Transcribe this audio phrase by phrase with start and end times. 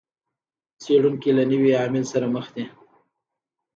[0.81, 2.63] څېړونکي له نوي عامل سره مخ دي.